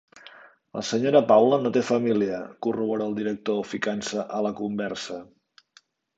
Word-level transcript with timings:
La 0.77 0.81
senyora 0.91 1.19
Paula 1.31 1.59
no 1.65 1.71
té 1.75 1.83
família 1.89 2.39
—corrobora 2.67 3.07
el 3.11 3.15
director, 3.21 3.61
ficant-se 3.75 4.27
a 4.39 4.43
la 4.49 4.55
conversa. 4.63 5.21